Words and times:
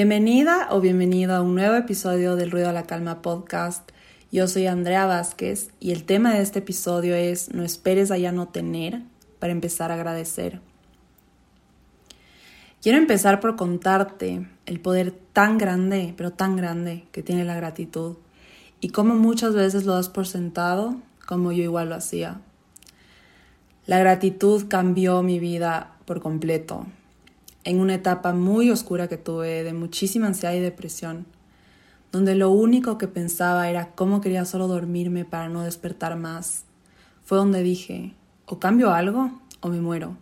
Bienvenida 0.00 0.68
o 0.70 0.80
bienvenido 0.80 1.34
a 1.34 1.42
un 1.42 1.54
nuevo 1.54 1.74
episodio 1.74 2.34
del 2.34 2.50
Ruido 2.50 2.70
a 2.70 2.72
la 2.72 2.84
Calma 2.84 3.20
podcast. 3.20 3.90
Yo 4.32 4.48
soy 4.48 4.66
Andrea 4.66 5.04
Vázquez 5.04 5.68
y 5.78 5.90
el 5.90 6.04
tema 6.04 6.32
de 6.32 6.40
este 6.40 6.60
episodio 6.60 7.14
es 7.14 7.52
No 7.52 7.64
esperes 7.64 8.10
a 8.10 8.16
ya 8.16 8.32
no 8.32 8.48
tener 8.48 9.02
para 9.38 9.52
empezar 9.52 9.90
a 9.90 9.96
agradecer. 9.96 10.62
Quiero 12.80 12.96
empezar 12.96 13.40
por 13.40 13.56
contarte 13.56 14.48
el 14.64 14.80
poder 14.80 15.12
tan 15.34 15.58
grande, 15.58 16.14
pero 16.16 16.32
tan 16.32 16.56
grande 16.56 17.04
que 17.12 17.22
tiene 17.22 17.44
la 17.44 17.56
gratitud 17.56 18.16
y 18.80 18.88
cómo 18.88 19.16
muchas 19.16 19.54
veces 19.54 19.84
lo 19.84 19.92
das 19.92 20.08
por 20.08 20.26
sentado 20.26 20.96
como 21.26 21.52
yo 21.52 21.62
igual 21.62 21.90
lo 21.90 21.96
hacía. 21.96 22.40
La 23.84 23.98
gratitud 23.98 24.64
cambió 24.66 25.22
mi 25.22 25.38
vida 25.38 25.98
por 26.06 26.22
completo 26.22 26.86
en 27.64 27.80
una 27.80 27.94
etapa 27.94 28.32
muy 28.32 28.70
oscura 28.70 29.08
que 29.08 29.16
tuve 29.16 29.62
de 29.62 29.72
muchísima 29.72 30.26
ansiedad 30.26 30.54
y 30.54 30.60
depresión, 30.60 31.26
donde 32.12 32.34
lo 32.34 32.50
único 32.50 32.98
que 32.98 33.08
pensaba 33.08 33.68
era 33.68 33.92
cómo 33.94 34.20
quería 34.20 34.44
solo 34.44 34.66
dormirme 34.66 35.24
para 35.24 35.48
no 35.48 35.62
despertar 35.62 36.16
más, 36.16 36.64
fue 37.24 37.38
donde 37.38 37.62
dije, 37.62 38.14
o 38.46 38.58
cambio 38.58 38.92
algo 38.92 39.30
o 39.60 39.68
me 39.68 39.80
muero. 39.80 40.16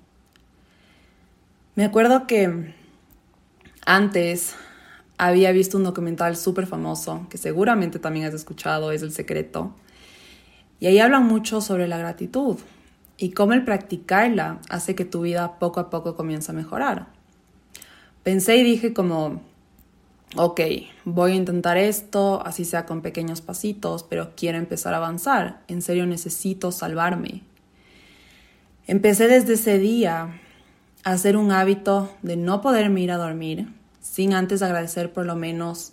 Me 1.75 1.85
acuerdo 1.85 2.27
que 2.27 2.75
antes 3.87 4.55
había 5.17 5.53
visto 5.53 5.77
un 5.77 5.85
documental 5.85 6.37
súper 6.37 6.67
famoso, 6.67 7.27
que 7.31 7.39
seguramente 7.39 7.99
también 7.99 8.27
has 8.27 8.35
escuchado, 8.35 8.93
es 8.93 9.03
El 9.03 9.13
Secreto, 9.13 9.75
y 10.81 10.87
ahí 10.87 10.99
hablan 10.99 11.27
mucho 11.27 11.61
sobre 11.61 11.89
la 11.89 11.99
gratitud 11.99 12.59
y 13.17 13.31
cómo 13.31 13.53
el 13.53 13.65
practicarla 13.65 14.61
hace 14.69 14.95
que 14.95 15.05
tu 15.05 15.23
vida 15.23 15.59
poco 15.59 15.81
a 15.81 15.91
poco 15.91 16.15
comience 16.15 16.53
a 16.53 16.55
mejorar. 16.55 17.18
Pensé 18.29 18.59
y 18.59 18.63
dije 18.63 18.93
como, 18.93 19.41
ok, 20.37 20.61
voy 21.07 21.33
a 21.33 21.35
intentar 21.37 21.79
esto, 21.79 22.45
así 22.45 22.67
sea 22.67 22.85
con 22.85 23.01
pequeños 23.01 23.41
pasitos, 23.41 24.03
pero 24.03 24.33
quiero 24.37 24.59
empezar 24.59 24.93
a 24.93 24.99
avanzar. 24.99 25.63
En 25.67 25.81
serio 25.81 26.05
necesito 26.05 26.71
salvarme. 26.71 27.41
Empecé 28.87 29.29
desde 29.29 29.55
ese 29.55 29.79
día 29.79 30.39
a 31.05 31.11
hacer 31.11 31.39
un 31.39 31.53
hábito 31.53 32.15
de 32.21 32.37
no 32.37 32.61
poderme 32.61 33.01
ir 33.01 33.13
a 33.13 33.17
dormir 33.17 33.73
sin 34.03 34.35
antes 34.35 34.61
agradecer 34.61 35.11
por 35.11 35.25
lo 35.25 35.35
menos 35.35 35.93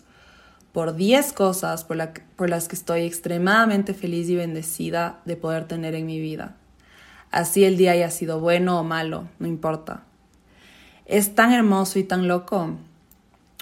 por 0.73 0.97
10 0.97 1.31
cosas 1.31 1.85
por, 1.85 1.97
por 2.35 2.49
las 2.49 2.67
que 2.67 2.75
estoy 2.75 3.03
extremadamente 3.03 3.93
feliz 3.93 4.27
y 4.27 4.35
bendecida 4.35 5.21
de 5.23 5.37
poder 5.37 5.69
tener 5.69 5.95
en 5.95 6.05
mi 6.05 6.19
vida. 6.19 6.57
Así 7.31 7.63
el 7.63 7.77
día 7.77 7.91
haya 7.91 8.11
sido 8.11 8.41
bueno 8.41 8.77
o 8.77 8.83
malo, 8.83 9.29
no 9.39 9.47
importa 9.47 10.03
es 11.05 11.35
tan 11.35 11.51
hermoso 11.51 11.99
y 11.99 12.03
tan 12.03 12.27
loco. 12.27 12.77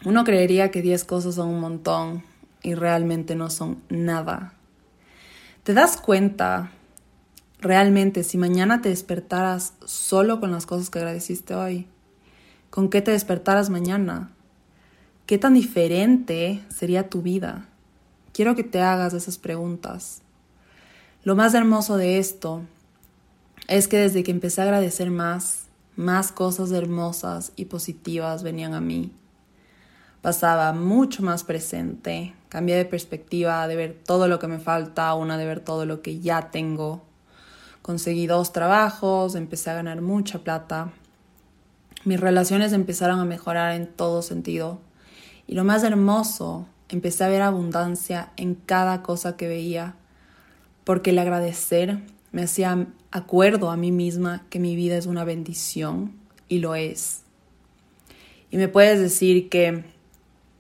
Uno 0.06 0.24
creería 0.24 0.72
que 0.72 0.82
10 0.82 1.04
cosas 1.04 1.36
son 1.36 1.50
un 1.50 1.60
montón 1.60 2.24
y 2.62 2.74
realmente 2.76 3.36
no 3.36 3.50
son 3.50 3.82
nada. 3.90 4.54
¿Te 5.64 5.74
das 5.74 5.98
cuenta 5.98 6.72
realmente 7.60 8.24
si 8.24 8.38
mañana 8.38 8.82
te 8.82 8.90
despertaras 8.90 9.74
solo 9.86 10.40
con 10.40 10.52
las 10.52 10.66
cosas 10.66 10.90
que 10.90 11.00
agradeciste 11.00 11.56
hoy? 11.56 11.88
¿Con 12.70 12.90
qué 12.90 13.02
te 13.02 13.12
despertaras 13.12 13.70
mañana? 13.70 14.32
¿Qué 15.26 15.38
tan 15.38 15.54
diferente 15.54 16.62
sería 16.70 17.10
tu 17.10 17.22
vida? 17.22 17.66
Quiero 18.34 18.56
que 18.56 18.64
te 18.64 18.82
hagas 18.82 19.14
esas 19.14 19.38
preguntas. 19.38 20.22
Lo 21.24 21.36
más 21.36 21.54
hermoso 21.54 21.96
de 21.96 22.18
esto 22.18 22.64
es 23.68 23.88
que 23.88 23.98
desde 23.98 24.24
que 24.24 24.32
empecé 24.32 24.62
a 24.62 24.66
agradecer 24.66 25.12
más, 25.12 25.63
más 25.96 26.32
cosas 26.32 26.72
hermosas 26.72 27.52
y 27.56 27.66
positivas 27.66 28.44
venían 28.44 28.74
a 28.74 28.82
mí. 28.82 29.12
Pasaba 30.22 30.72
mucho 30.74 31.22
más 31.22 31.44
presente, 31.44 32.34
cambié 32.50 32.76
de 32.78 32.86
perspectiva 32.86 33.68
de 33.68 33.76
ver 33.76 34.02
todo 34.06 34.28
lo 34.28 34.40
que 34.40 34.48
me 34.48 34.60
falta 34.60 35.14
una 35.16 35.38
de 35.38 35.46
ver 35.46 35.60
todo 35.60 35.86
lo 35.86 36.02
que 36.02 36.20
ya 36.20 36.50
tengo. 36.50 37.04
Conseguí 37.82 38.28
dos 38.28 38.54
trabajos, 38.54 39.36
empecé 39.36 39.70
a 39.70 39.76
ganar 39.76 40.02
mucha 40.02 40.40
plata. 40.40 40.92
Mis 42.06 42.20
relaciones 42.20 42.72
empezaron 42.72 43.20
a 43.20 43.26
mejorar 43.26 43.74
en 43.74 43.88
todo 43.88 44.22
sentido. 44.22 44.80
Y 45.46 45.56
lo 45.56 45.66
más 45.66 45.84
hermoso, 45.84 46.68
empecé 46.90 47.26
a 47.26 47.28
ver 47.28 47.42
abundancia 47.42 48.32
en 48.38 48.56
cada 48.56 49.02
cosa 49.02 49.36
que 49.36 49.48
veía, 49.48 49.96
porque 50.86 51.10
el 51.10 51.20
agradecer 51.20 52.00
me 52.34 52.44
hacía 52.44 52.88
acuerdo 53.12 53.70
a 53.72 53.78
mí 53.78 53.92
misma 53.92 54.46
que 54.50 54.60
mi 54.60 54.76
vida 54.76 54.98
es 54.98 55.06
una 55.06 55.24
bendición 55.24 56.14
y 56.50 56.60
lo 56.60 56.76
es. 56.76 57.22
Y 58.52 58.58
me 58.58 58.68
puedes 58.68 59.00
decir 59.00 59.50
que, 59.50 59.86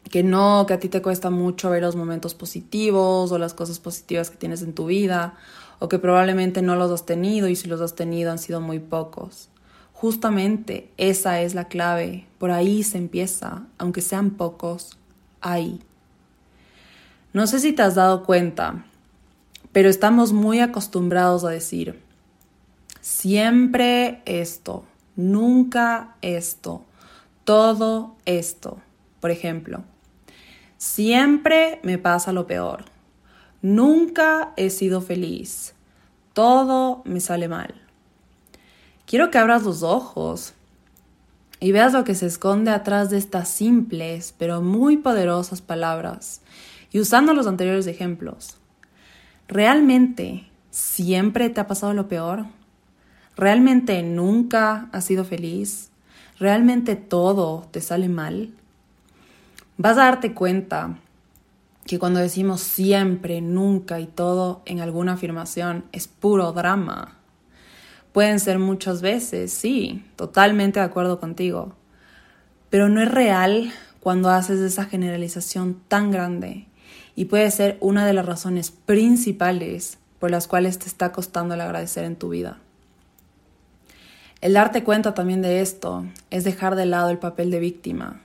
que 0.09 0.23
no, 0.23 0.65
que 0.67 0.75
a 0.75 0.79
ti 0.79 0.87
te 0.87 1.01
cuesta 1.01 1.31
mucho 1.31 1.71
ver 1.71 1.81
los 1.81 1.95
momentos 1.95 2.35
positivos 2.35 3.31
o 3.31 3.37
las 3.37 3.53
cosas 3.53 3.79
positivas 3.79 4.29
que 4.29 4.37
tienes 4.37 4.61
en 4.61 4.73
tu 4.73 4.85
vida, 4.85 5.35
o 5.79 5.89
que 5.89 5.99
probablemente 5.99 6.61
no 6.61 6.75
los 6.75 6.91
has 6.91 7.05
tenido 7.05 7.49
y 7.49 7.55
si 7.55 7.67
los 7.67 7.81
has 7.81 7.95
tenido 7.95 8.31
han 8.31 8.39
sido 8.39 8.61
muy 8.61 8.79
pocos. 8.79 9.49
Justamente 9.93 10.91
esa 10.97 11.41
es 11.41 11.55
la 11.55 11.67
clave, 11.67 12.27
por 12.37 12.51
ahí 12.51 12.83
se 12.83 12.99
empieza, 12.99 13.63
aunque 13.79 14.01
sean 14.01 14.31
pocos, 14.31 14.97
ahí. 15.41 15.79
No 17.33 17.47
sé 17.47 17.59
si 17.59 17.73
te 17.73 17.81
has 17.81 17.95
dado 17.95 18.23
cuenta, 18.25 18.85
pero 19.73 19.89
estamos 19.89 20.31
muy 20.31 20.59
acostumbrados 20.59 21.43
a 21.43 21.49
decir, 21.49 21.99
siempre 23.01 24.21
esto, 24.25 24.85
nunca 25.15 26.15
esto, 26.21 26.85
todo 27.43 28.15
esto. 28.25 28.77
Por 29.19 29.31
ejemplo, 29.31 29.83
siempre 30.77 31.79
me 31.83 31.97
pasa 31.97 32.31
lo 32.31 32.45
peor, 32.45 32.85
nunca 33.61 34.53
he 34.57 34.69
sido 34.69 35.01
feliz, 35.01 35.73
todo 36.33 37.01
me 37.03 37.19
sale 37.19 37.47
mal. 37.47 37.73
Quiero 39.07 39.31
que 39.31 39.39
abras 39.39 39.63
los 39.63 39.81
ojos 39.81 40.53
y 41.59 41.71
veas 41.71 41.93
lo 41.93 42.03
que 42.03 42.15
se 42.15 42.27
esconde 42.27 42.71
atrás 42.71 43.09
de 43.09 43.17
estas 43.17 43.49
simples 43.49 44.35
pero 44.37 44.61
muy 44.61 44.97
poderosas 44.97 45.61
palabras 45.61 46.41
y 46.91 46.99
usando 46.99 47.33
los 47.33 47.47
anteriores 47.47 47.87
ejemplos. 47.87 48.57
¿Realmente 49.53 50.47
siempre 50.71 51.47
te 51.51 51.61
ha 51.61 51.67
pasado 51.67 51.93
lo 51.93 52.07
peor? 52.07 52.47
¿Realmente 53.35 54.01
nunca 54.01 54.89
has 54.91 55.05
sido 55.05 55.25
feliz? 55.25 55.91
¿Realmente 56.39 56.95
todo 56.95 57.67
te 57.69 57.79
sale 57.79 58.09
mal? 58.09 58.49
Vas 59.77 59.99
a 59.99 60.05
darte 60.05 60.33
cuenta 60.33 60.97
que 61.85 61.99
cuando 61.99 62.19
decimos 62.19 62.61
siempre, 62.61 63.41
nunca 63.41 63.99
y 63.99 64.07
todo 64.07 64.63
en 64.65 64.79
alguna 64.79 65.13
afirmación 65.13 65.85
es 65.91 66.07
puro 66.07 66.51
drama. 66.51 67.19
Pueden 68.11 68.39
ser 68.39 68.57
muchas 68.57 69.03
veces, 69.03 69.53
sí, 69.53 70.03
totalmente 70.15 70.79
de 70.79 70.87
acuerdo 70.87 71.19
contigo, 71.19 71.75
pero 72.71 72.89
no 72.89 73.03
es 73.03 73.11
real 73.11 73.71
cuando 73.99 74.31
haces 74.31 74.59
esa 74.61 74.85
generalización 74.85 75.79
tan 75.87 76.09
grande 76.09 76.65
y 77.15 77.25
puede 77.25 77.49
ser 77.51 77.77
una 77.79 78.05
de 78.05 78.13
las 78.13 78.25
razones 78.25 78.71
principales 78.71 79.97
por 80.19 80.31
las 80.31 80.47
cuales 80.47 80.79
te 80.79 80.87
está 80.87 81.11
costando 81.11 81.53
el 81.53 81.61
agradecer 81.61 82.05
en 82.05 82.15
tu 82.15 82.29
vida. 82.29 82.59
El 84.41 84.53
darte 84.53 84.83
cuenta 84.83 85.13
también 85.13 85.41
de 85.41 85.61
esto 85.61 86.05
es 86.29 86.43
dejar 86.43 86.75
de 86.75 86.85
lado 86.85 87.09
el 87.09 87.19
papel 87.19 87.51
de 87.51 87.59
víctima 87.59 88.21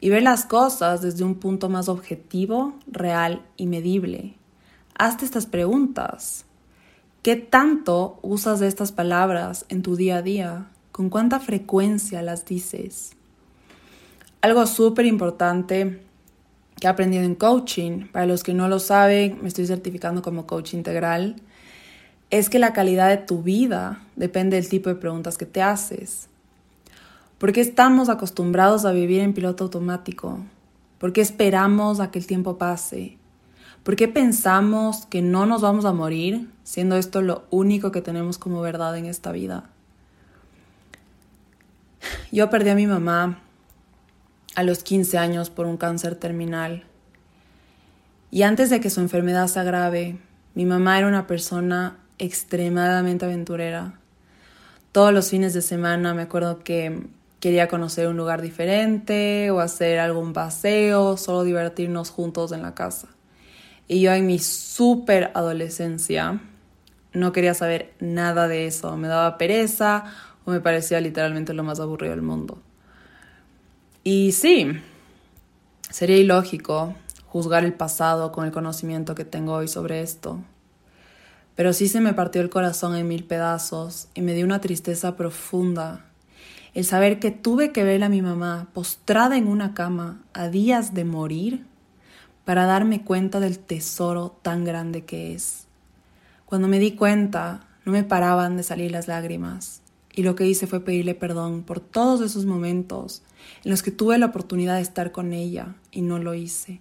y 0.00 0.08
ver 0.08 0.22
las 0.22 0.44
cosas 0.44 1.02
desde 1.02 1.24
un 1.24 1.36
punto 1.36 1.68
más 1.68 1.88
objetivo, 1.88 2.74
real 2.86 3.42
y 3.56 3.66
medible. 3.66 4.34
Hazte 4.98 5.24
estas 5.24 5.46
preguntas. 5.46 6.44
¿Qué 7.22 7.36
tanto 7.36 8.18
usas 8.22 8.60
de 8.60 8.66
estas 8.66 8.92
palabras 8.92 9.64
en 9.68 9.82
tu 9.82 9.94
día 9.94 10.16
a 10.16 10.22
día? 10.22 10.70
¿Con 10.90 11.08
cuánta 11.08 11.38
frecuencia 11.38 12.20
las 12.20 12.44
dices? 12.44 13.12
Algo 14.40 14.66
súper 14.66 15.06
importante 15.06 16.02
que 16.82 16.88
he 16.88 16.90
aprendido 16.90 17.22
en 17.22 17.36
coaching, 17.36 18.08
para 18.08 18.26
los 18.26 18.42
que 18.42 18.54
no 18.54 18.66
lo 18.66 18.80
saben, 18.80 19.38
me 19.40 19.46
estoy 19.46 19.68
certificando 19.68 20.20
como 20.20 20.48
coach 20.48 20.74
integral, 20.74 21.36
es 22.30 22.50
que 22.50 22.58
la 22.58 22.72
calidad 22.72 23.08
de 23.08 23.18
tu 23.18 23.44
vida 23.44 24.02
depende 24.16 24.56
del 24.56 24.68
tipo 24.68 24.88
de 24.88 24.96
preguntas 24.96 25.38
que 25.38 25.46
te 25.46 25.62
haces. 25.62 26.26
¿Por 27.38 27.52
qué 27.52 27.60
estamos 27.60 28.08
acostumbrados 28.08 28.84
a 28.84 28.90
vivir 28.90 29.20
en 29.20 29.32
piloto 29.32 29.62
automático? 29.62 30.40
¿Por 30.98 31.12
qué 31.12 31.20
esperamos 31.20 32.00
a 32.00 32.10
que 32.10 32.18
el 32.18 32.26
tiempo 32.26 32.58
pase? 32.58 33.16
¿Por 33.84 33.94
qué 33.94 34.08
pensamos 34.08 35.06
que 35.06 35.22
no 35.22 35.46
nos 35.46 35.62
vamos 35.62 35.84
a 35.84 35.92
morir, 35.92 36.50
siendo 36.64 36.96
esto 36.96 37.22
lo 37.22 37.44
único 37.50 37.92
que 37.92 38.02
tenemos 38.02 38.38
como 38.38 38.60
verdad 38.60 38.98
en 38.98 39.06
esta 39.06 39.30
vida? 39.30 39.70
Yo 42.32 42.50
perdí 42.50 42.70
a 42.70 42.74
mi 42.74 42.88
mamá 42.88 43.38
a 44.54 44.62
los 44.62 44.82
15 44.82 45.18
años 45.18 45.50
por 45.50 45.66
un 45.66 45.76
cáncer 45.76 46.14
terminal. 46.14 46.84
Y 48.30 48.42
antes 48.42 48.70
de 48.70 48.80
que 48.80 48.90
su 48.90 49.00
enfermedad 49.00 49.46
se 49.46 49.60
agrave, 49.60 50.18
mi 50.54 50.64
mamá 50.64 50.98
era 50.98 51.08
una 51.08 51.26
persona 51.26 51.98
extremadamente 52.18 53.24
aventurera. 53.24 53.98
Todos 54.92 55.12
los 55.12 55.30
fines 55.30 55.54
de 55.54 55.62
semana 55.62 56.14
me 56.14 56.22
acuerdo 56.22 56.62
que 56.62 57.06
quería 57.40 57.66
conocer 57.66 58.06
un 58.06 58.16
lugar 58.16 58.40
diferente 58.40 59.50
o 59.50 59.60
hacer 59.60 59.98
algún 59.98 60.32
paseo, 60.32 61.16
solo 61.16 61.42
divertirnos 61.42 62.10
juntos 62.10 62.52
en 62.52 62.62
la 62.62 62.74
casa. 62.74 63.08
Y 63.88 64.00
yo 64.00 64.12
en 64.12 64.26
mi 64.26 64.38
súper 64.38 65.32
adolescencia 65.34 66.40
no 67.12 67.32
quería 67.32 67.54
saber 67.54 67.94
nada 67.98 68.46
de 68.46 68.66
eso, 68.66 68.96
me 68.96 69.08
daba 69.08 69.38
pereza 69.38 70.04
o 70.44 70.52
me 70.52 70.60
parecía 70.60 71.00
literalmente 71.00 71.52
lo 71.52 71.64
más 71.64 71.80
aburrido 71.80 72.12
del 72.12 72.22
mundo. 72.22 72.61
Y 74.04 74.32
sí, 74.32 74.66
sería 75.88 76.16
ilógico 76.16 76.96
juzgar 77.26 77.64
el 77.64 77.72
pasado 77.72 78.32
con 78.32 78.44
el 78.44 78.50
conocimiento 78.50 79.14
que 79.14 79.24
tengo 79.24 79.52
hoy 79.52 79.68
sobre 79.68 80.02
esto. 80.02 80.40
Pero 81.54 81.72
sí 81.72 81.86
se 81.86 82.00
me 82.00 82.12
partió 82.12 82.42
el 82.42 82.50
corazón 82.50 82.96
en 82.96 83.06
mil 83.06 83.22
pedazos 83.22 84.08
y 84.14 84.22
me 84.22 84.34
dio 84.34 84.44
una 84.44 84.60
tristeza 84.60 85.16
profunda 85.16 86.06
el 86.74 86.84
saber 86.84 87.20
que 87.20 87.30
tuve 87.30 87.70
que 87.70 87.84
ver 87.84 88.02
a 88.02 88.08
mi 88.08 88.22
mamá 88.22 88.68
postrada 88.72 89.36
en 89.36 89.46
una 89.46 89.72
cama 89.72 90.22
a 90.32 90.48
días 90.48 90.94
de 90.94 91.04
morir 91.04 91.64
para 92.44 92.64
darme 92.64 93.04
cuenta 93.04 93.38
del 93.38 93.60
tesoro 93.60 94.36
tan 94.42 94.64
grande 94.64 95.04
que 95.04 95.32
es. 95.32 95.68
Cuando 96.44 96.66
me 96.66 96.80
di 96.80 96.92
cuenta, 96.96 97.68
no 97.84 97.92
me 97.92 98.02
paraban 98.02 98.56
de 98.56 98.64
salir 98.64 98.90
las 98.90 99.06
lágrimas 99.06 99.82
y 100.14 100.22
lo 100.22 100.34
que 100.34 100.46
hice 100.46 100.66
fue 100.66 100.80
pedirle 100.80 101.14
perdón 101.14 101.62
por 101.62 101.80
todos 101.80 102.20
esos 102.20 102.44
momentos 102.44 103.22
en 103.64 103.70
los 103.70 103.82
que 103.82 103.90
tuve 103.90 104.18
la 104.18 104.26
oportunidad 104.26 104.76
de 104.76 104.82
estar 104.82 105.12
con 105.12 105.32
ella 105.32 105.74
y 105.90 106.02
no 106.02 106.18
lo 106.18 106.34
hice. 106.34 106.80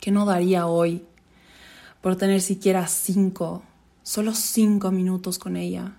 ¿Qué 0.00 0.10
no 0.10 0.24
daría 0.24 0.66
hoy 0.66 1.04
por 2.00 2.16
tener 2.16 2.40
siquiera 2.40 2.86
cinco, 2.86 3.62
solo 4.02 4.32
cinco 4.34 4.90
minutos 4.90 5.38
con 5.38 5.56
ella, 5.56 5.96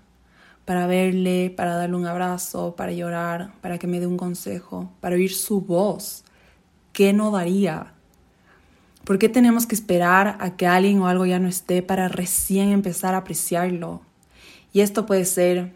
para 0.66 0.88
verle, 0.88 1.54
para 1.56 1.76
darle 1.76 1.96
un 1.96 2.08
abrazo, 2.08 2.76
para 2.76 2.92
llorar, 2.92 3.54
para 3.62 3.78
que 3.78 3.88
me 3.88 4.00
dé 4.00 4.08
un 4.08 4.18
consejo, 4.18 4.92
para 5.00 5.16
oír 5.16 5.34
su 5.34 5.62
voz. 5.62 6.24
¿Qué 6.94 7.14
no 7.14 7.30
daría? 7.30 7.94
¿Por 9.04 9.20
qué 9.20 9.30
tenemos 9.30 9.66
que 9.66 9.76
esperar 9.76 10.38
a 10.40 10.56
que 10.56 10.68
alguien 10.68 11.00
o 11.00 11.08
algo 11.08 11.26
ya 11.26 11.40
no 11.40 11.48
esté 11.48 11.82
para 11.82 12.08
recién 12.08 12.70
empezar 12.70 13.14
a 13.14 13.20
apreciarlo? 13.20 14.02
Y 14.74 14.82
esto 14.82 15.06
puede 15.06 15.26
ser, 15.26 15.74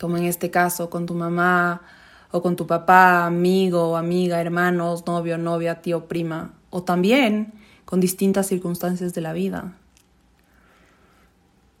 como 0.00 0.16
en 0.16 0.24
este 0.24 0.50
caso, 0.50 0.90
con 0.90 1.06
tu 1.06 1.14
mamá 1.14 1.82
o 2.30 2.42
con 2.42 2.56
tu 2.56 2.66
papá, 2.66 3.26
amigo 3.26 3.96
amiga, 3.96 4.40
hermanos, 4.40 5.06
novio, 5.06 5.38
novia, 5.38 5.82
tío, 5.82 6.08
prima, 6.08 6.54
o 6.70 6.82
también 6.82 7.52
con 7.84 8.00
distintas 8.00 8.46
circunstancias 8.46 9.12
de 9.14 9.20
la 9.20 9.32
vida. 9.32 9.74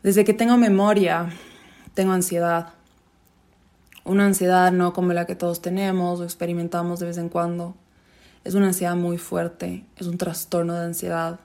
Desde 0.02 0.24
que 0.24 0.34
tengo 0.34 0.56
memoria, 0.56 1.30
tengo 1.94 2.12
ansiedad. 2.12 2.74
Una 4.04 4.26
ansiedad 4.26 4.72
no 4.72 4.92
como 4.92 5.12
la 5.12 5.26
que 5.26 5.36
todos 5.36 5.62
tenemos 5.62 6.20
o 6.20 6.24
experimentamos 6.24 7.00
de 7.00 7.06
vez 7.06 7.18
en 7.18 7.28
cuando. 7.28 7.76
Es 8.44 8.54
una 8.54 8.66
ansiedad 8.66 8.96
muy 8.96 9.16
fuerte, 9.16 9.84
es 9.96 10.06
un 10.06 10.18
trastorno 10.18 10.74
de 10.74 10.84
ansiedad. 10.84 11.38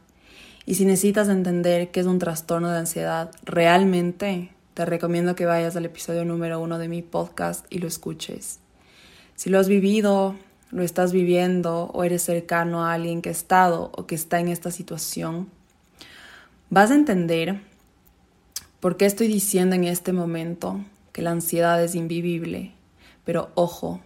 Y 0.66 0.76
si 0.76 0.86
necesitas 0.86 1.30
entender 1.30 1.92
qué 1.92 2.00
es 2.00 2.08
un 2.08 2.20
trastorno 2.20 2.70
de 2.70 2.80
ansiedad 2.80 3.32
realmente, 3.44 4.50
te 4.78 4.86
recomiendo 4.86 5.34
que 5.34 5.48
vayas 5.48 5.76
al 5.76 5.86
episodio 5.86 6.24
número 6.24 6.60
uno 6.60 6.78
de 6.78 6.88
mi 6.88 7.02
podcast 7.02 7.66
y 7.72 7.80
lo 7.80 7.88
escuches. 7.88 8.60
Si 9.34 9.50
lo 9.50 9.58
has 9.58 9.68
vivido, 9.68 10.36
lo 10.70 10.84
estás 10.84 11.14
viviendo 11.14 11.86
o 11.86 12.04
eres 12.04 12.22
cercano 12.22 12.86
a 12.86 12.94
alguien 12.94 13.24
que 13.24 13.30
ha 13.30 13.32
estado 13.32 13.90
o 13.98 14.06
que 14.06 14.14
está 14.14 14.40
en 14.40 14.50
esta 14.50 14.70
situación, 14.70 15.50
vas 16.70 16.92
a 16.92 16.94
entender 16.94 17.60
por 18.80 18.98
qué 18.98 19.08
estoy 19.08 19.28
diciendo 19.28 19.76
en 19.76 19.84
este 19.84 20.14
momento 20.14 20.86
que 21.12 21.24
la 21.24 21.32
ansiedad 21.32 21.84
es 21.84 21.96
invivible. 21.96 22.74
Pero 23.26 23.50
ojo, 23.56 24.02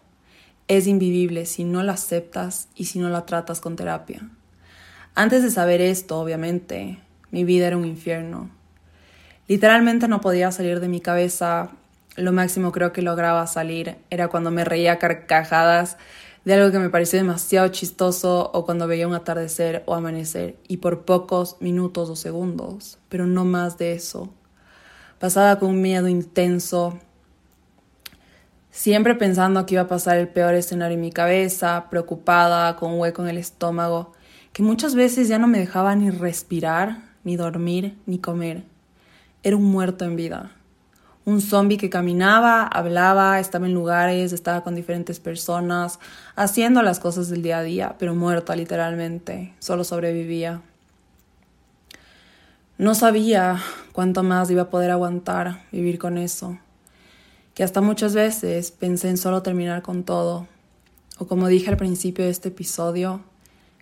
es 0.69 0.87
invivible 0.87 1.47
si 1.47 1.65
no 1.65 1.83
la 1.83 1.95
aceptas 1.95 2.69
y 2.75 2.85
si 2.85 2.97
no 2.97 3.09
la 3.09 3.25
tratas 3.25 3.59
con 3.59 3.75
terapia. 3.75 4.21
Antes 5.15 5.43
de 5.43 5.51
saber 5.51 5.81
esto, 5.81 6.17
obviamente, 6.17 6.97
mi 7.29 7.43
vida 7.43 7.67
era 7.67 7.75
un 7.75 7.83
infierno. 7.83 8.60
Literalmente 9.47 10.07
no 10.07 10.21
podía 10.21 10.51
salir 10.51 10.79
de 10.79 10.87
mi 10.87 11.01
cabeza. 11.01 11.71
Lo 12.15 12.31
máximo 12.31 12.71
creo 12.71 12.93
que 12.93 13.01
lograba 13.01 13.47
salir 13.47 13.97
era 14.09 14.27
cuando 14.27 14.51
me 14.51 14.65
reía 14.65 14.99
carcajadas 14.99 15.97
de 16.45 16.55
algo 16.55 16.71
que 16.71 16.79
me 16.79 16.89
pareció 16.89 17.19
demasiado 17.19 17.67
chistoso 17.67 18.49
o 18.53 18.65
cuando 18.65 18.87
veía 18.87 19.07
un 19.07 19.13
atardecer 19.13 19.83
o 19.85 19.93
amanecer 19.93 20.57
y 20.67 20.77
por 20.77 21.05
pocos 21.05 21.57
minutos 21.59 22.09
o 22.09 22.15
segundos, 22.15 22.97
pero 23.09 23.27
no 23.27 23.45
más 23.45 23.77
de 23.77 23.93
eso. 23.93 24.33
Pasaba 25.19 25.59
con 25.59 25.69
un 25.69 25.81
miedo 25.81 26.07
intenso, 26.07 26.97
siempre 28.71 29.13
pensando 29.13 29.65
que 29.65 29.75
iba 29.75 29.83
a 29.83 29.87
pasar 29.87 30.17
el 30.17 30.29
peor 30.29 30.55
escenario 30.55 30.95
en 30.95 31.01
mi 31.01 31.11
cabeza, 31.11 31.87
preocupada, 31.91 32.75
con 32.75 32.93
un 32.93 32.99
hueco 32.99 33.21
en 33.21 33.29
el 33.29 33.37
estómago, 33.37 34.13
que 34.51 34.63
muchas 34.63 34.95
veces 34.95 35.27
ya 35.27 35.37
no 35.37 35.47
me 35.47 35.59
dejaba 35.59 35.95
ni 35.95 36.09
respirar, 36.09 37.03
ni 37.23 37.35
dormir, 37.35 37.97
ni 38.07 38.17
comer. 38.17 38.63
Era 39.43 39.55
un 39.55 39.65
muerto 39.65 40.05
en 40.05 40.15
vida 40.15 40.51
un 41.25 41.41
zombie 41.41 41.77
que 41.77 41.89
caminaba, 41.89 42.63
hablaba, 42.63 43.39
estaba 43.39 43.67
en 43.67 43.73
lugares, 43.73 44.33
estaba 44.33 44.63
con 44.63 44.75
diferentes 44.75 45.19
personas, 45.19 45.99
haciendo 46.35 46.81
las 46.81 46.99
cosas 46.99 47.29
del 47.29 47.43
día 47.43 47.59
a 47.59 47.63
día, 47.63 47.95
pero 47.99 48.15
muerta 48.15 48.55
literalmente, 48.55 49.53
solo 49.59 49.83
sobrevivía. 49.83 50.61
No 52.77 52.95
sabía 52.95 53.59
cuánto 53.91 54.23
más 54.23 54.49
iba 54.49 54.63
a 54.63 54.69
poder 54.69 54.89
aguantar 54.89 55.63
vivir 55.71 55.99
con 55.99 56.17
eso, 56.17 56.57
que 57.53 57.63
hasta 57.63 57.81
muchas 57.81 58.15
veces 58.15 58.71
pensé 58.71 59.09
en 59.09 59.17
solo 59.17 59.43
terminar 59.43 59.83
con 59.83 60.03
todo, 60.03 60.47
o 61.19 61.27
como 61.27 61.47
dije 61.47 61.69
al 61.69 61.77
principio 61.77 62.25
de 62.25 62.31
este 62.31 62.49
episodio, 62.49 63.21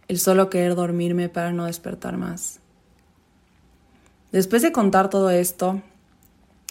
el 0.10 0.20
solo 0.20 0.50
querer 0.50 0.76
dormirme 0.76 1.30
para 1.30 1.54
no 1.54 1.66
despertar 1.66 2.18
más. 2.18 2.59
Después 4.32 4.62
de 4.62 4.72
contar 4.72 5.10
todo 5.10 5.30
esto, 5.30 5.82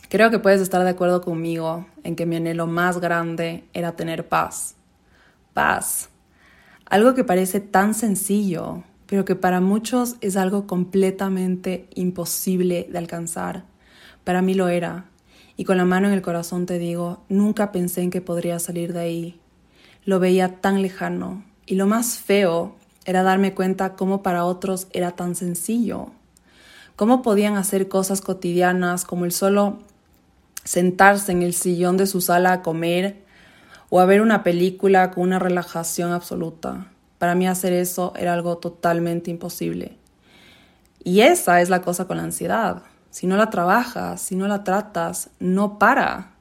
Creo 0.09 0.31
que 0.31 0.39
puedes 0.39 0.63
estar 0.63 0.83
de 0.85 0.89
acuerdo 0.89 1.21
conmigo 1.21 1.87
en 2.03 2.17
que 2.17 2.25
mi 2.25 2.37
anhelo 2.37 2.67
más 2.67 2.99
grande 2.99 3.65
era 3.75 3.95
tener 3.95 4.27
paz. 4.27 4.75
Paz. 5.53 6.09
Algo 6.87 7.15
que 7.15 7.25
parece 7.25 7.61
tan 7.61 7.93
sencillo, 7.93 8.85
pero 9.07 9.27
que 9.27 9.37
para 9.37 9.61
muchos 9.61 10.17
es 10.23 10.39
algo 10.39 10.67
completamente 10.67 11.89
imposible 11.95 12.89
de 12.91 12.97
alcanzar. 12.97 13.65
Para 14.25 14.41
mí 14.41 14.55
lo 14.55 14.69
era. 14.69 15.05
Y 15.59 15.65
con 15.65 15.77
la 15.77 15.85
mano 15.85 16.09
en 16.09 16.15
el 16.15 16.23
corazón 16.23 16.65
te 16.65 16.79
digo, 16.79 17.23
nunca 17.29 17.71
pensé 17.71 18.01
en 18.01 18.11
que 18.11 18.23
podría 18.23 18.59
salir 18.61 18.95
de 18.95 19.01
ahí. 19.01 19.41
Lo 20.07 20.21
veía 20.21 20.63
tan 20.63 20.81
lejano. 20.81 21.45
Y 21.67 21.75
lo 21.75 21.87
más 21.87 22.17
feo 22.17 22.77
era 23.05 23.23
darme 23.23 23.53
cuenta 23.53 23.95
cómo 23.95 24.23
para 24.23 24.47
otros 24.47 24.87
era 24.93 25.11
tan 25.11 25.35
sencillo. 25.35 26.13
Cómo 26.99 27.23
podían 27.23 27.57
hacer 27.57 27.87
cosas 27.87 28.21
cotidianas 28.21 29.05
como 29.05 29.25
el 29.25 29.31
solo 29.31 29.79
sentarse 30.65 31.31
en 31.31 31.45
el 31.45 31.55
sillón 31.55 31.97
de 31.97 32.09
su 32.09 32.21
sala 32.21 32.53
a 32.53 32.63
comer 32.63 33.23
o 33.89 34.01
a 34.01 34.05
ver 34.05 34.21
una 34.21 34.43
película 34.43 35.13
con 35.13 35.23
una 35.23 35.39
relajación 35.39 36.11
absoluta. 36.11 36.89
Para 37.19 37.37
mí 37.37 37.47
hacer 37.47 37.73
eso 37.73 38.13
era 38.17 38.33
algo 38.33 38.59
totalmente 38.59 39.31
imposible. 39.31 39.97
Y 41.05 41.21
esa 41.21 41.61
es 41.61 41.71
la 41.71 41.83
cosa 41.83 42.07
con 42.09 42.17
la 42.17 42.25
ansiedad. 42.25 42.83
Si 43.11 43.29
no 43.29 43.37
la 43.37 43.49
trabajas, 43.49 44.21
si 44.21 44.35
no 44.35 44.49
la 44.49 44.65
tratas, 44.65 45.31
no 45.39 45.79
para. 45.79 46.33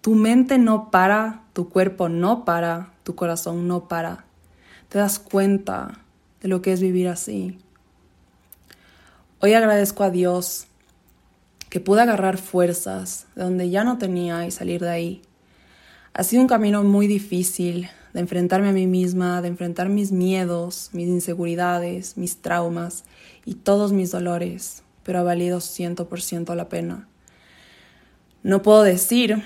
Tu 0.00 0.14
mente 0.14 0.58
no 0.58 0.92
para, 0.92 1.42
tu 1.52 1.70
cuerpo 1.70 2.08
no 2.08 2.44
para, 2.44 2.92
tu 3.02 3.16
corazón 3.16 3.66
no 3.66 3.88
para. 3.88 4.26
Te 4.90 4.98
das 4.98 5.18
cuenta 5.18 5.98
de 6.40 6.46
lo 6.46 6.62
que 6.62 6.72
es 6.72 6.80
vivir 6.80 7.08
así. 7.08 7.58
Hoy 9.40 9.54
agradezco 9.54 10.02
a 10.02 10.10
Dios 10.10 10.66
que 11.70 11.78
pude 11.78 12.00
agarrar 12.00 12.38
fuerzas 12.38 13.28
de 13.36 13.44
donde 13.44 13.70
ya 13.70 13.84
no 13.84 13.96
tenía 13.96 14.44
y 14.44 14.50
salir 14.50 14.80
de 14.80 14.90
ahí. 14.90 15.22
Ha 16.12 16.24
sido 16.24 16.42
un 16.42 16.48
camino 16.48 16.82
muy 16.82 17.06
difícil 17.06 17.88
de 18.14 18.18
enfrentarme 18.18 18.70
a 18.70 18.72
mí 18.72 18.88
misma, 18.88 19.40
de 19.40 19.46
enfrentar 19.46 19.90
mis 19.90 20.10
miedos, 20.10 20.90
mis 20.92 21.06
inseguridades, 21.06 22.16
mis 22.16 22.38
traumas 22.38 23.04
y 23.44 23.54
todos 23.54 23.92
mis 23.92 24.10
dolores, 24.10 24.82
pero 25.04 25.20
ha 25.20 25.22
valido 25.22 25.58
100% 25.58 26.56
la 26.56 26.68
pena. 26.68 27.06
No 28.42 28.62
puedo 28.62 28.82
decir 28.82 29.44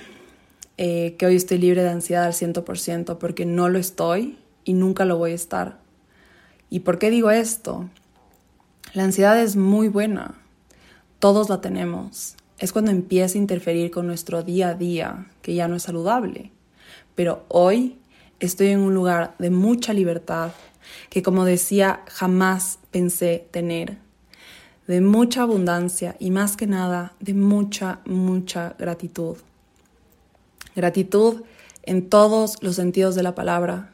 eh, 0.79 1.17
que 1.19 1.27
hoy 1.27 1.37
estoy 1.37 1.59
libre 1.59 1.83
de 1.83 1.91
ansiedad 1.91 2.25
al 2.25 2.33
100% 2.33 3.19
porque 3.19 3.45
no 3.45 3.69
lo 3.69 3.79
estoy 3.79 4.39
y 4.65 4.73
nunca 4.73 5.05
lo 5.05 5.19
voy 5.19 5.33
a 5.33 5.35
estar. 5.35 5.81
¿Y 6.71 6.81
por 6.81 6.99
qué 6.99 7.11
digo 7.11 7.31
esto? 7.31 7.91
La 8.95 9.05
ansiedad 9.05 9.41
es 9.41 9.57
muy 9.57 9.89
buena, 9.89 10.35
todos 11.19 11.49
la 11.49 11.63
tenemos. 11.63 12.37
Es 12.59 12.73
cuando 12.73 12.91
empieza 12.91 13.39
a 13.39 13.41
interferir 13.41 13.91
con 13.91 14.07
nuestro 14.07 14.43
día 14.43 14.69
a 14.69 14.75
día, 14.75 15.29
que 15.41 15.55
ya 15.55 15.67
no 15.67 15.77
es 15.77 15.85
saludable. 15.85 16.51
Pero 17.15 17.47
hoy 17.49 17.97
estoy 18.39 18.69
en 18.69 18.81
un 18.81 18.93
lugar 18.93 19.35
de 19.39 19.49
mucha 19.49 19.95
libertad, 19.95 20.51
que 21.09 21.23
como 21.23 21.47
decía, 21.47 22.03
jamás 22.07 22.81
pensé 22.91 23.47
tener. 23.51 23.97
De 24.87 25.01
mucha 25.01 25.41
abundancia 25.41 26.15
y 26.19 26.31
más 26.31 26.59
que 26.59 26.67
nada 26.67 27.15
de 27.19 27.33
mucha, 27.33 28.01
mucha 28.05 28.75
gratitud. 28.79 29.39
Gratitud 30.77 31.45
en 31.83 32.11
todos 32.11 32.63
los 32.63 32.77
sentidos 32.77 33.15
de 33.15 33.23
la 33.23 33.35
palabra. 33.35 33.91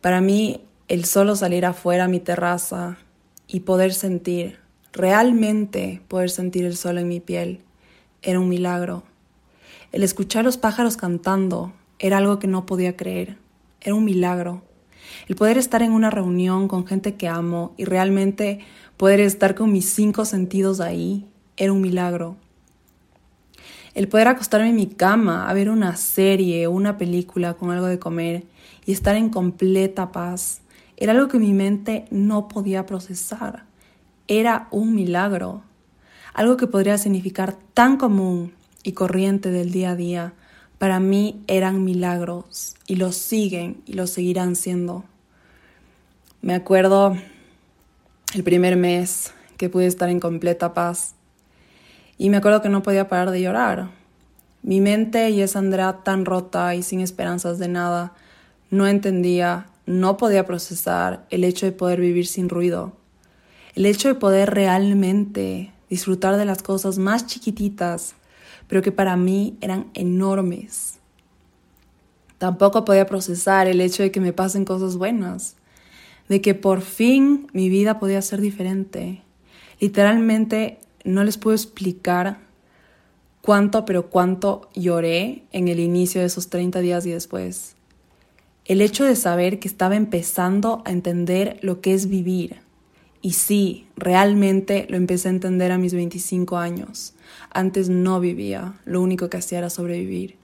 Para 0.00 0.20
mí, 0.20 0.60
el 0.86 1.06
solo 1.06 1.34
salir 1.34 1.66
afuera 1.66 2.04
a 2.04 2.08
mi 2.08 2.20
terraza 2.20 2.98
y 3.52 3.60
poder 3.60 3.92
sentir, 3.92 4.60
realmente 4.92 6.02
poder 6.06 6.30
sentir 6.30 6.64
el 6.64 6.76
sol 6.76 6.98
en 6.98 7.08
mi 7.08 7.18
piel, 7.18 7.60
era 8.22 8.38
un 8.38 8.48
milagro. 8.48 9.02
El 9.90 10.04
escuchar 10.04 10.44
los 10.44 10.56
pájaros 10.56 10.96
cantando 10.96 11.72
era 11.98 12.18
algo 12.18 12.38
que 12.38 12.46
no 12.46 12.64
podía 12.64 12.96
creer, 12.96 13.38
era 13.80 13.94
un 13.96 14.04
milagro. 14.04 14.62
El 15.26 15.34
poder 15.34 15.58
estar 15.58 15.82
en 15.82 15.90
una 15.90 16.10
reunión 16.10 16.68
con 16.68 16.86
gente 16.86 17.16
que 17.16 17.26
amo 17.26 17.74
y 17.76 17.86
realmente 17.86 18.60
poder 18.96 19.18
estar 19.18 19.56
con 19.56 19.72
mis 19.72 19.90
cinco 19.90 20.24
sentidos 20.24 20.80
ahí 20.80 21.26
era 21.56 21.72
un 21.72 21.80
milagro. 21.80 22.36
El 23.94 24.06
poder 24.06 24.28
acostarme 24.28 24.68
en 24.68 24.76
mi 24.76 24.86
cama 24.86 25.50
a 25.50 25.54
ver 25.54 25.70
una 25.70 25.96
serie 25.96 26.68
o 26.68 26.70
una 26.70 26.96
película 26.98 27.54
con 27.54 27.72
algo 27.72 27.86
de 27.86 27.98
comer 27.98 28.44
y 28.86 28.92
estar 28.92 29.16
en 29.16 29.28
completa 29.28 30.12
paz 30.12 30.60
era 31.00 31.12
algo 31.12 31.28
que 31.28 31.38
mi 31.38 31.54
mente 31.54 32.04
no 32.10 32.46
podía 32.46 32.86
procesar. 32.86 33.64
Era 34.28 34.68
un 34.70 34.94
milagro. 34.94 35.62
Algo 36.34 36.56
que 36.56 36.66
podría 36.66 36.98
significar 36.98 37.56
tan 37.74 37.96
común 37.96 38.52
y 38.82 38.92
corriente 38.92 39.50
del 39.50 39.72
día 39.72 39.90
a 39.90 39.96
día, 39.96 40.34
para 40.78 41.00
mí 41.00 41.42
eran 41.46 41.84
milagros 41.84 42.76
y 42.86 42.96
lo 42.96 43.12
siguen 43.12 43.82
y 43.86 43.94
lo 43.94 44.06
seguirán 44.06 44.56
siendo. 44.56 45.04
Me 46.42 46.54
acuerdo 46.54 47.16
el 48.34 48.44
primer 48.44 48.76
mes 48.76 49.32
que 49.56 49.68
pude 49.68 49.86
estar 49.86 50.08
en 50.08 50.20
completa 50.20 50.72
paz 50.72 51.14
y 52.16 52.30
me 52.30 52.36
acuerdo 52.36 52.62
que 52.62 52.68
no 52.68 52.82
podía 52.82 53.08
parar 53.08 53.30
de 53.30 53.40
llorar. 53.40 53.90
Mi 54.62 54.80
mente 54.80 55.30
y 55.30 55.40
esa 55.40 55.58
Andrea 55.58 55.98
tan 56.04 56.26
rota 56.26 56.74
y 56.74 56.82
sin 56.82 57.00
esperanzas 57.00 57.58
de 57.58 57.68
nada, 57.68 58.12
no 58.70 58.86
entendía, 58.86 59.66
no 59.90 60.16
podía 60.16 60.46
procesar 60.46 61.26
el 61.30 61.42
hecho 61.42 61.66
de 61.66 61.72
poder 61.72 62.00
vivir 62.00 62.28
sin 62.28 62.48
ruido, 62.48 62.92
el 63.74 63.86
hecho 63.86 64.06
de 64.06 64.14
poder 64.14 64.54
realmente 64.54 65.72
disfrutar 65.88 66.36
de 66.36 66.44
las 66.44 66.62
cosas 66.62 66.98
más 66.98 67.26
chiquititas, 67.26 68.14
pero 68.68 68.82
que 68.82 68.92
para 68.92 69.16
mí 69.16 69.58
eran 69.60 69.90
enormes. 69.94 71.00
Tampoco 72.38 72.84
podía 72.84 73.06
procesar 73.06 73.66
el 73.66 73.80
hecho 73.80 74.04
de 74.04 74.12
que 74.12 74.20
me 74.20 74.32
pasen 74.32 74.64
cosas 74.64 74.96
buenas, 74.96 75.56
de 76.28 76.40
que 76.40 76.54
por 76.54 76.82
fin 76.82 77.48
mi 77.52 77.68
vida 77.68 77.98
podía 77.98 78.22
ser 78.22 78.40
diferente. 78.40 79.22
Literalmente 79.80 80.78
no 81.02 81.24
les 81.24 81.36
puedo 81.36 81.56
explicar 81.56 82.38
cuánto, 83.42 83.84
pero 83.84 84.08
cuánto 84.08 84.70
lloré 84.72 85.42
en 85.50 85.66
el 85.66 85.80
inicio 85.80 86.20
de 86.20 86.28
esos 86.28 86.48
30 86.48 86.78
días 86.78 87.04
y 87.06 87.10
después. 87.10 87.74
El 88.70 88.82
hecho 88.82 89.04
de 89.04 89.16
saber 89.16 89.58
que 89.58 89.66
estaba 89.66 89.96
empezando 89.96 90.80
a 90.84 90.92
entender 90.92 91.58
lo 91.60 91.80
que 91.80 91.92
es 91.92 92.08
vivir. 92.08 92.60
Y 93.20 93.32
sí, 93.32 93.88
realmente 93.96 94.86
lo 94.88 94.96
empecé 94.96 95.26
a 95.26 95.32
entender 95.32 95.72
a 95.72 95.78
mis 95.78 95.92
25 95.92 96.56
años. 96.56 97.14
Antes 97.50 97.88
no 97.88 98.20
vivía, 98.20 98.74
lo 98.84 99.02
único 99.02 99.28
que 99.28 99.38
hacía 99.38 99.58
era 99.58 99.70
sobrevivir. 99.70 100.36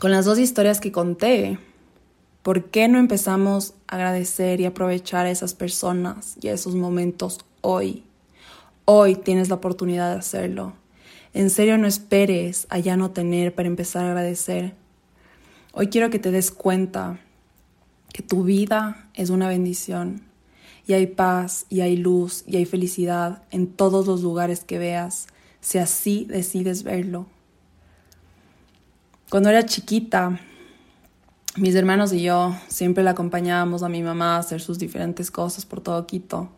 Con 0.00 0.10
las 0.10 0.24
dos 0.24 0.40
historias 0.40 0.80
que 0.80 0.90
conté, 0.90 1.60
¿Por 2.42 2.64
qué 2.64 2.88
no 2.88 2.98
empezamos 2.98 3.74
a 3.86 3.94
agradecer 3.94 4.60
y 4.60 4.64
aprovechar 4.64 5.26
a 5.26 5.30
esas 5.30 5.54
personas 5.54 6.38
y 6.40 6.48
a 6.48 6.54
esos 6.54 6.74
momentos 6.74 7.38
hoy? 7.60 8.02
Hoy 8.84 9.14
tienes 9.14 9.48
la 9.48 9.54
oportunidad 9.54 10.12
de 10.12 10.18
hacerlo. 10.18 10.72
En 11.34 11.50
serio 11.50 11.78
no 11.78 11.86
esperes 11.86 12.66
a 12.68 12.80
ya 12.80 12.96
no 12.96 13.12
tener 13.12 13.54
para 13.54 13.68
empezar 13.68 14.04
a 14.04 14.08
agradecer. 14.08 14.74
Hoy 15.80 15.90
quiero 15.90 16.10
que 16.10 16.18
te 16.18 16.32
des 16.32 16.50
cuenta 16.50 17.20
que 18.12 18.24
tu 18.24 18.42
vida 18.42 19.08
es 19.14 19.30
una 19.30 19.46
bendición 19.46 20.22
y 20.88 20.94
hay 20.94 21.06
paz 21.06 21.66
y 21.68 21.82
hay 21.82 21.96
luz 21.96 22.42
y 22.48 22.56
hay 22.56 22.64
felicidad 22.64 23.44
en 23.52 23.68
todos 23.68 24.08
los 24.08 24.22
lugares 24.22 24.64
que 24.64 24.80
veas, 24.80 25.28
si 25.60 25.78
así 25.78 26.24
decides 26.24 26.82
verlo. 26.82 27.28
Cuando 29.30 29.50
era 29.50 29.66
chiquita, 29.66 30.40
mis 31.54 31.76
hermanos 31.76 32.12
y 32.12 32.22
yo 32.22 32.56
siempre 32.66 33.04
le 33.04 33.10
acompañábamos 33.10 33.84
a 33.84 33.88
mi 33.88 34.02
mamá 34.02 34.34
a 34.34 34.40
hacer 34.40 34.60
sus 34.60 34.80
diferentes 34.80 35.30
cosas 35.30 35.64
por 35.64 35.80
todo 35.80 36.08
Quito. 36.08 36.48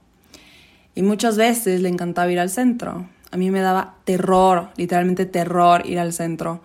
Y 0.94 1.02
muchas 1.02 1.36
veces 1.36 1.82
le 1.82 1.90
encantaba 1.90 2.32
ir 2.32 2.40
al 2.40 2.48
centro. 2.48 3.06
A 3.30 3.36
mí 3.36 3.50
me 3.50 3.60
daba 3.60 3.96
terror, 4.04 4.70
literalmente 4.78 5.26
terror 5.26 5.84
ir 5.84 5.98
al 5.98 6.14
centro, 6.14 6.62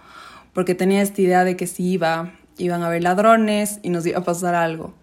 porque 0.54 0.74
tenía 0.74 1.02
esta 1.02 1.22
idea 1.22 1.44
de 1.44 1.58
que 1.58 1.68
si 1.68 1.84
iba, 1.84 2.32
iban 2.58 2.84
a 2.84 2.88
haber 2.88 3.04
ladrones 3.04 3.80
y 3.84 3.90
nos 3.90 4.06
iba 4.06 4.20
a 4.20 4.24
pasar 4.24 4.56
algo. 4.56 4.94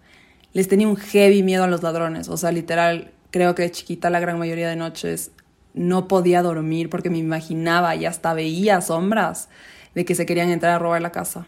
Les 0.53 0.67
tenía 0.67 0.87
un 0.87 0.95
heavy 0.95 1.43
miedo 1.43 1.63
a 1.63 1.67
los 1.67 1.83
ladrones, 1.83 2.29
o 2.29 2.37
sea, 2.37 2.51
literal, 2.51 3.11
creo 3.31 3.55
que 3.55 3.63
de 3.63 3.71
chiquita 3.71 4.09
la 4.09 4.19
gran 4.19 4.37
mayoría 4.37 4.69
de 4.69 4.75
noches 4.75 5.31
no 5.73 6.07
podía 6.07 6.41
dormir 6.41 6.89
porque 6.89 7.09
me 7.09 7.17
imaginaba 7.17 7.95
y 7.95 8.05
hasta 8.05 8.33
veía 8.33 8.81
sombras 8.81 9.49
de 9.95 10.05
que 10.05 10.15
se 10.15 10.25
querían 10.25 10.49
entrar 10.49 10.73
a 10.73 10.79
robar 10.79 11.01
la 11.01 11.11
casa. 11.11 11.47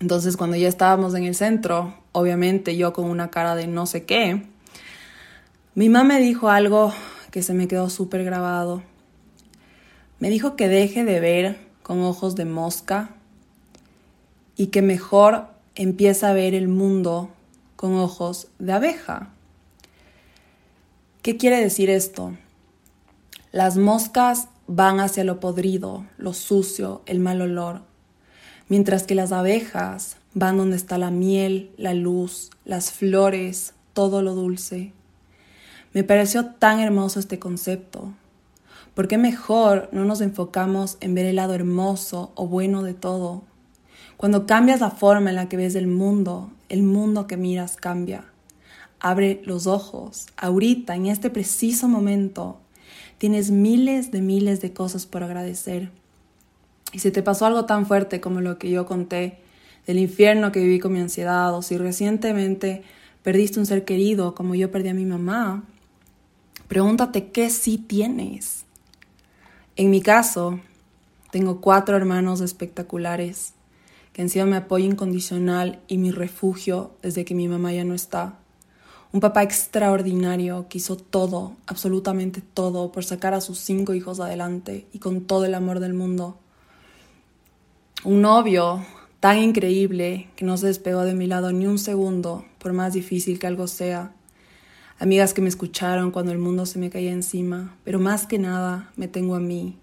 Entonces 0.00 0.36
cuando 0.36 0.56
ya 0.56 0.68
estábamos 0.68 1.14
en 1.14 1.24
el 1.24 1.34
centro, 1.34 1.94
obviamente 2.12 2.76
yo 2.76 2.92
con 2.92 3.06
una 3.06 3.30
cara 3.30 3.54
de 3.54 3.66
no 3.66 3.84
sé 3.86 4.04
qué, 4.04 4.46
mi 5.74 5.88
mamá 5.88 6.14
me 6.14 6.20
dijo 6.20 6.48
algo 6.48 6.92
que 7.30 7.42
se 7.42 7.54
me 7.54 7.68
quedó 7.68 7.90
súper 7.90 8.24
grabado. 8.24 8.82
Me 10.18 10.30
dijo 10.30 10.56
que 10.56 10.68
deje 10.68 11.04
de 11.04 11.20
ver 11.20 11.58
con 11.82 12.02
ojos 12.02 12.34
de 12.34 12.44
mosca 12.44 13.10
y 14.58 14.66
que 14.66 14.82
mejor 14.82 15.46
empieza 15.74 16.28
a 16.28 16.34
ver 16.34 16.52
el 16.52 16.68
mundo 16.68 17.30
con 17.76 17.94
ojos 17.94 18.48
de 18.58 18.72
abeja. 18.74 19.30
¿Qué 21.22 21.38
quiere 21.38 21.58
decir 21.58 21.88
esto? 21.88 22.36
Las 23.52 23.78
moscas 23.78 24.48
van 24.66 25.00
hacia 25.00 25.24
lo 25.24 25.40
podrido, 25.40 26.04
lo 26.18 26.34
sucio, 26.34 27.00
el 27.06 27.20
mal 27.20 27.40
olor 27.40 27.88
mientras 28.68 29.04
que 29.04 29.14
las 29.14 29.32
abejas 29.32 30.16
van 30.34 30.58
donde 30.58 30.76
está 30.76 30.98
la 30.98 31.10
miel, 31.10 31.70
la 31.76 31.94
luz, 31.94 32.50
las 32.64 32.92
flores, 32.92 33.74
todo 33.92 34.22
lo 34.22 34.34
dulce. 34.34 34.92
Me 35.92 36.04
pareció 36.04 36.46
tan 36.46 36.80
hermoso 36.80 37.18
este 37.18 37.38
concepto. 37.38 38.12
¿Por 38.94 39.08
qué 39.08 39.16
mejor 39.16 39.88
no 39.92 40.04
nos 40.04 40.20
enfocamos 40.20 40.98
en 41.00 41.14
ver 41.14 41.26
el 41.26 41.36
lado 41.36 41.54
hermoso 41.54 42.32
o 42.34 42.46
bueno 42.46 42.82
de 42.82 42.94
todo? 42.94 43.42
Cuando 44.18 44.46
cambias 44.46 44.80
la 44.80 44.90
forma 44.90 45.30
en 45.30 45.36
la 45.36 45.48
que 45.48 45.56
ves 45.56 45.76
el 45.76 45.86
mundo, 45.86 46.50
el 46.68 46.82
mundo 46.82 47.28
que 47.28 47.36
miras 47.36 47.76
cambia. 47.76 48.24
Abre 48.98 49.40
los 49.44 49.68
ojos. 49.68 50.26
Ahorita, 50.36 50.96
en 50.96 51.06
este 51.06 51.30
preciso 51.30 51.86
momento, 51.86 52.58
tienes 53.18 53.52
miles 53.52 54.10
de 54.10 54.20
miles 54.20 54.60
de 54.60 54.72
cosas 54.72 55.06
por 55.06 55.22
agradecer. 55.22 55.92
Y 56.92 56.98
si 56.98 57.12
te 57.12 57.22
pasó 57.22 57.46
algo 57.46 57.64
tan 57.66 57.86
fuerte 57.86 58.20
como 58.20 58.40
lo 58.40 58.58
que 58.58 58.70
yo 58.70 58.86
conté, 58.86 59.38
del 59.86 60.00
infierno 60.00 60.50
que 60.50 60.58
viví 60.58 60.80
con 60.80 60.94
mi 60.94 60.98
ansiedad, 60.98 61.54
o 61.54 61.62
si 61.62 61.78
recientemente 61.78 62.82
perdiste 63.22 63.60
un 63.60 63.66
ser 63.66 63.84
querido 63.84 64.34
como 64.34 64.56
yo 64.56 64.72
perdí 64.72 64.88
a 64.88 64.94
mi 64.94 65.04
mamá, 65.04 65.62
pregúntate 66.66 67.28
qué 67.28 67.50
sí 67.50 67.78
tienes. 67.78 68.64
En 69.76 69.90
mi 69.90 70.00
caso, 70.00 70.58
tengo 71.30 71.60
cuatro 71.60 71.96
hermanos 71.96 72.40
espectaculares 72.40 73.54
que 74.18 74.22
han 74.22 74.30
sido 74.30 74.46
mi 74.46 74.56
apoyo 74.56 74.84
incondicional 74.84 75.78
y 75.86 75.96
mi 75.96 76.10
refugio 76.10 76.90
desde 77.02 77.24
que 77.24 77.36
mi 77.36 77.46
mamá 77.46 77.72
ya 77.72 77.84
no 77.84 77.94
está. 77.94 78.40
Un 79.12 79.20
papá 79.20 79.44
extraordinario 79.44 80.66
que 80.68 80.78
hizo 80.78 80.96
todo, 80.96 81.52
absolutamente 81.68 82.40
todo, 82.40 82.90
por 82.90 83.04
sacar 83.04 83.32
a 83.32 83.40
sus 83.40 83.60
cinco 83.60 83.94
hijos 83.94 84.18
adelante 84.18 84.88
y 84.92 84.98
con 84.98 85.20
todo 85.20 85.44
el 85.44 85.54
amor 85.54 85.78
del 85.78 85.94
mundo 85.94 86.36
un 88.02 88.22
novio 88.22 88.84
tan 89.20 89.38
increíble 89.38 90.30
que 90.34 90.44
no 90.44 90.56
se 90.56 90.66
despegó 90.66 91.04
de 91.04 91.14
mi 91.14 91.28
lado 91.28 91.52
ni 91.52 91.66
un 91.66 91.78
segundo, 91.78 92.44
por 92.58 92.72
más 92.72 92.94
difícil 92.94 93.38
que 93.38 93.46
algo 93.46 93.68
sea. 93.68 94.10
Amigas 94.98 95.32
que 95.32 95.42
me 95.42 95.48
escucharon 95.48 96.10
cuando 96.10 96.32
el 96.32 96.38
mundo 96.38 96.66
se 96.66 96.80
me 96.80 96.90
caía 96.90 97.12
encima, 97.12 97.76
pero 97.84 98.00
más 98.00 98.26
que 98.26 98.40
nada 98.40 98.90
me 98.96 99.06
tengo 99.06 99.36
a 99.36 99.40
mí. 99.40 99.78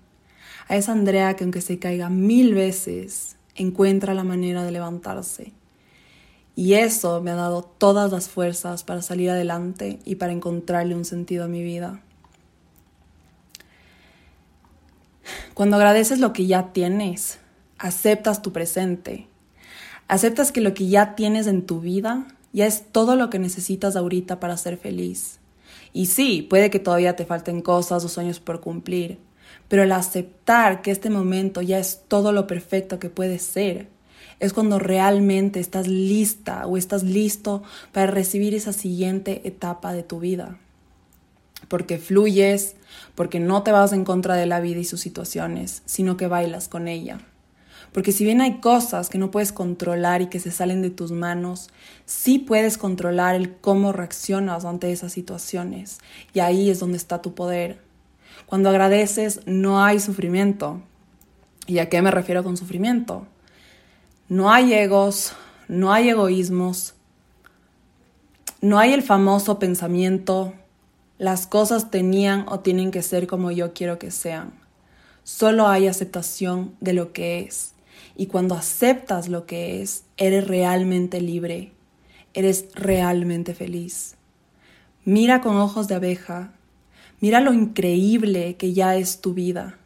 A 0.68 0.76
esa 0.76 0.92
Andrea 0.92 1.38
que 1.38 1.46
aunque 1.46 1.62
se 1.62 1.80
caiga 1.80 2.10
mil 2.10 2.54
veces, 2.54 3.35
encuentra 3.56 4.14
la 4.14 4.24
manera 4.24 4.64
de 4.64 4.72
levantarse. 4.72 5.54
Y 6.56 6.74
eso 6.74 7.22
me 7.22 7.32
ha 7.32 7.36
dado 7.36 7.64
todas 7.64 8.12
las 8.12 8.30
fuerzas 8.30 8.84
para 8.84 9.02
salir 9.02 9.30
adelante 9.30 10.00
y 10.06 10.16
para 10.16 10.32
encontrarle 10.32 10.96
un 10.96 11.04
sentido 11.04 11.46
a 11.46 11.50
mi 11.50 11.64
vida. 11.64 12.02
Cuando 15.54 15.76
agradeces 15.76 16.20
lo 16.20 16.34
que 16.34 16.46
ya 16.46 16.72
tienes, 16.72 17.40
aceptas 17.78 18.42
tu 18.42 18.52
presente, 18.52 19.28
aceptas 20.08 20.52
que 20.52 20.62
lo 20.62 20.74
que 20.74 20.88
ya 20.88 21.16
tienes 21.16 21.48
en 21.48 21.66
tu 21.66 21.82
vida 21.82 22.28
ya 22.54 22.66
es 22.66 22.92
todo 22.92 23.16
lo 23.16 23.30
que 23.30 23.40
necesitas 23.40 23.96
ahorita 23.96 24.40
para 24.40 24.56
ser 24.56 24.78
feliz. 24.78 25.40
Y 25.92 26.06
sí, 26.06 26.42
puede 26.42 26.70
que 26.70 26.80
todavía 26.80 27.16
te 27.16 27.26
falten 27.26 27.62
cosas 27.62 28.06
o 28.06 28.10
sueños 28.10 28.40
por 28.40 28.62
cumplir, 28.62 29.18
pero 29.68 29.84
el 29.84 29.92
aceptar 29.92 30.82
que 30.82 30.92
este 30.92 31.10
momento 31.10 31.62
ya 31.62 31.80
es 31.80 32.02
todo 32.08 32.32
lo 32.32 32.48
perfecto 32.48 33.00
que 33.00 33.10
puede 33.10 33.40
ser, 33.40 33.88
es 34.40 34.54
cuando 34.54 34.80
realmente 34.80 35.60
estás 35.60 35.88
lista 35.88 36.66
o 36.68 36.78
estás 36.78 37.04
listo 37.04 37.64
para 37.92 38.08
recibir 38.08 38.54
esa 38.54 38.74
siguiente 38.74 39.48
etapa 39.48 39.94
de 39.94 40.04
tu 40.04 40.20
vida. 40.20 40.60
Porque 41.68 41.98
fluyes, 41.98 42.76
porque 43.16 43.40
no 43.40 43.64
te 43.64 43.72
vas 43.72 43.94
en 43.94 44.04
contra 44.04 44.36
de 44.36 44.46
la 44.46 44.60
vida 44.60 44.80
y 44.80 44.86
sus 44.86 45.00
situaciones, 45.00 45.82
sino 45.86 46.18
que 46.18 46.28
bailas 46.28 46.68
con 46.68 46.88
ella. 46.88 47.20
Porque 47.92 48.12
si 48.12 48.26
bien 48.26 48.42
hay 48.42 48.60
cosas 48.60 49.10
que 49.10 49.18
no 49.18 49.32
puedes 49.32 49.54
controlar 49.54 50.22
y 50.22 50.28
que 50.28 50.42
se 50.42 50.52
salen 50.52 50.82
de 50.82 50.90
tus 50.90 51.14
manos, 51.14 51.70
sí 52.06 52.40
puedes 52.40 52.78
controlar 52.78 53.36
el 53.36 53.54
cómo 53.54 53.94
reaccionas 53.94 54.66
ante 54.66 54.92
esas 54.92 55.14
situaciones. 55.14 56.00
Y 56.34 56.42
ahí 56.42 56.70
es 56.70 56.80
donde 56.80 56.98
está 56.98 57.22
tu 57.22 57.36
poder. 57.36 57.85
Cuando 58.46 58.70
agradeces 58.70 59.42
no 59.46 59.84
hay 59.84 60.00
sufrimiento. 60.00 60.82
¿Y 61.68 61.80
a 61.80 61.90
qué 61.90 62.02
me 62.02 62.12
refiero 62.12 62.44
con 62.44 62.58
sufrimiento? 62.58 63.26
No 64.30 64.52
hay 64.52 64.74
egos, 64.74 65.34
no 65.68 65.94
hay 65.94 66.10
egoísmos, 66.10 66.96
no 68.62 68.80
hay 68.80 68.94
el 68.94 69.04
famoso 69.04 69.60
pensamiento, 69.60 70.54
las 71.18 71.48
cosas 71.48 71.92
tenían 71.92 72.46
o 72.48 72.60
tienen 72.60 72.92
que 72.92 73.04
ser 73.04 73.28
como 73.28 73.52
yo 73.52 73.74
quiero 73.74 74.00
que 74.00 74.12
sean. 74.12 74.54
Solo 75.24 75.68
hay 75.68 75.88
aceptación 75.88 76.76
de 76.82 76.94
lo 76.94 77.14
que 77.14 77.42
es. 77.42 77.74
Y 78.16 78.28
cuando 78.28 78.56
aceptas 78.56 79.30
lo 79.30 79.46
que 79.46 79.82
es, 79.82 80.06
eres 80.18 80.48
realmente 80.48 81.22
libre, 81.22 81.74
eres 82.34 82.66
realmente 82.74 83.54
feliz. 83.54 84.16
Mira 85.04 85.42
con 85.42 85.58
ojos 85.58 85.88
de 85.88 85.94
abeja, 85.94 86.55
mira 87.26 87.42
lo 87.42 87.54
increíble 87.54 88.56
que 88.56 88.74
ya 88.74 88.98
es 88.98 89.20
tu 89.20 89.34
vida. 89.34 89.80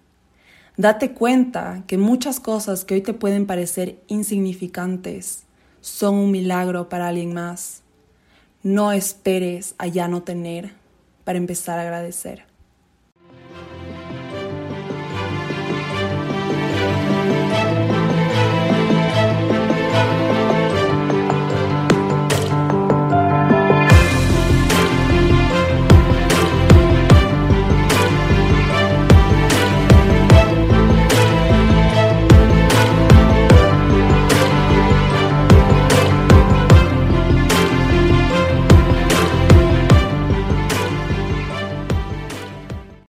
Date 0.75 1.13
cuenta 1.13 1.85
que 1.87 1.97
muchas 1.97 2.41
cosas 2.41 2.83
que 2.83 2.95
hoy 2.95 3.01
te 3.01 3.13
pueden 3.13 3.45
parecer 3.45 3.97
insignificantes 4.07 5.45
son 5.79 6.15
un 6.15 6.31
milagro 6.31 6.89
para 6.89 7.07
alguien 7.07 7.33
más. 7.33 7.81
No 8.61 8.91
esperes 8.91 9.73
a 9.77 9.87
ya 9.87 10.09
no 10.09 10.21
tener 10.23 10.73
para 11.23 11.37
empezar 11.37 11.79
a 11.79 11.83
agradecer. 11.83 12.48